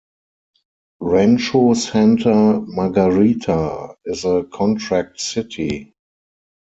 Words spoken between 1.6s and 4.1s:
Santa Margarita